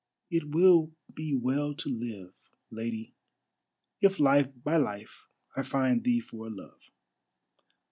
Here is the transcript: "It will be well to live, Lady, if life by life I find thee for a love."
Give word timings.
"It 0.31 0.49
will 0.55 0.91
be 1.13 1.35
well 1.35 1.75
to 1.75 1.87
live, 1.87 2.33
Lady, 2.71 3.13
if 3.99 4.19
life 4.19 4.49
by 4.63 4.77
life 4.77 5.27
I 5.55 5.61
find 5.61 6.03
thee 6.03 6.21
for 6.21 6.47
a 6.47 6.49
love." 6.49 6.89